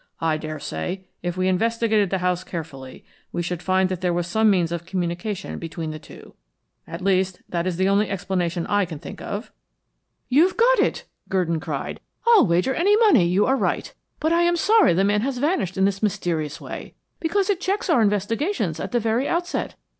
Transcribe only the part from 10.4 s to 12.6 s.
got it," Gurdon cried. "I'll